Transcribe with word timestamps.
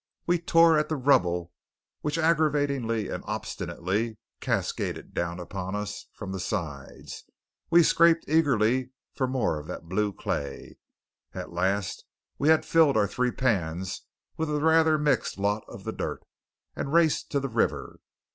We 0.25 0.39
tore 0.39 0.79
at 0.79 0.89
the 0.89 0.95
rubble, 0.95 1.51
which 2.01 2.17
aggravatingly 2.17 3.07
and 3.09 3.23
obstinately 3.27 4.17
cascaded 4.39 5.13
down 5.13 5.39
upon 5.39 5.75
us 5.75 6.07
from 6.15 6.31
the 6.31 6.39
sides; 6.39 7.23
we 7.69 7.83
scraped 7.83 8.25
eagerly 8.27 8.93
for 9.13 9.27
more 9.27 9.59
of 9.59 9.67
that 9.67 9.87
blue 9.87 10.11
clay; 10.11 10.77
at 11.35 11.53
last 11.53 12.03
we 12.39 12.49
had 12.49 12.65
filled 12.65 12.97
our 12.97 13.05
three 13.07 13.31
pans 13.31 14.01
with 14.37 14.49
a 14.49 14.59
rather 14.59 14.97
mixed 14.97 15.37
lot 15.37 15.63
of 15.67 15.83
the 15.83 15.93
dirt, 15.93 16.23
and 16.75 16.93
raced 16.93 17.29
to 17.29 17.39
the 17.39 17.47
river. 17.47 17.99